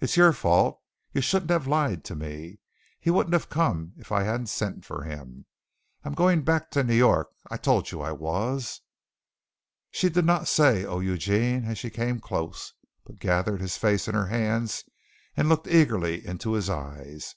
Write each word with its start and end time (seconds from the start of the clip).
It's 0.00 0.16
your 0.16 0.32
fault. 0.32 0.80
You 1.12 1.20
shouldn't 1.20 1.50
have 1.50 1.66
lied 1.66 2.02
to 2.06 2.14
me. 2.14 2.60
He 2.98 3.10
wouldn't 3.10 3.34
have 3.34 3.50
come 3.50 3.92
if 3.98 4.10
I 4.10 4.22
hadn't 4.22 4.46
sent 4.46 4.86
for 4.86 5.02
him. 5.02 5.44
I'm 6.02 6.14
going 6.14 6.44
back 6.44 6.70
to 6.70 6.82
New 6.82 6.94
York. 6.94 7.28
I 7.50 7.58
told 7.58 7.90
you 7.92 8.00
I 8.00 8.12
was." 8.12 8.80
She 9.90 10.08
did 10.08 10.24
not 10.24 10.48
say, 10.48 10.86
"Oh, 10.86 11.00
Eugene!" 11.00 11.66
as 11.66 11.76
she 11.76 11.90
came 11.90 12.20
close, 12.20 12.72
but 13.04 13.18
gathered 13.18 13.60
his 13.60 13.76
face 13.76 14.08
in 14.08 14.14
her 14.14 14.28
hands 14.28 14.84
and 15.36 15.46
looked 15.50 15.68
eagerly 15.68 16.26
into 16.26 16.52
his 16.54 16.70
eyes. 16.70 17.34